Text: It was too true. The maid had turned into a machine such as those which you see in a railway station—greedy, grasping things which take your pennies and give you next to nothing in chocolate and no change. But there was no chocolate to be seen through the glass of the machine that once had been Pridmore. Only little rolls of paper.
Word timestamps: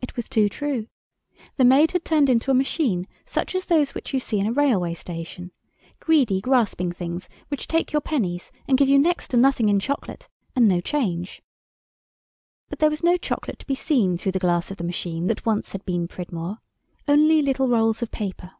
It 0.00 0.14
was 0.14 0.28
too 0.28 0.48
true. 0.48 0.86
The 1.56 1.64
maid 1.64 1.90
had 1.90 2.04
turned 2.04 2.30
into 2.30 2.52
a 2.52 2.54
machine 2.54 3.08
such 3.24 3.56
as 3.56 3.64
those 3.64 3.96
which 3.96 4.14
you 4.14 4.20
see 4.20 4.38
in 4.38 4.46
a 4.46 4.52
railway 4.52 4.94
station—greedy, 4.94 6.40
grasping 6.40 6.92
things 6.92 7.28
which 7.48 7.66
take 7.66 7.90
your 7.92 8.00
pennies 8.00 8.52
and 8.68 8.78
give 8.78 8.88
you 8.88 8.96
next 8.96 9.26
to 9.32 9.36
nothing 9.36 9.68
in 9.68 9.80
chocolate 9.80 10.28
and 10.54 10.68
no 10.68 10.80
change. 10.80 11.42
But 12.68 12.78
there 12.78 12.90
was 12.90 13.02
no 13.02 13.16
chocolate 13.16 13.58
to 13.58 13.66
be 13.66 13.74
seen 13.74 14.16
through 14.18 14.30
the 14.30 14.38
glass 14.38 14.70
of 14.70 14.76
the 14.76 14.84
machine 14.84 15.26
that 15.26 15.44
once 15.44 15.72
had 15.72 15.84
been 15.84 16.06
Pridmore. 16.06 16.58
Only 17.08 17.42
little 17.42 17.66
rolls 17.66 18.02
of 18.02 18.12
paper. 18.12 18.52